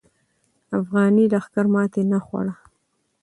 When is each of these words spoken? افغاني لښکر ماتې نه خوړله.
افغاني 0.77 1.25
لښکر 1.31 1.65
ماتې 1.73 2.01
نه 2.11 2.19
خوړله. 2.25 2.55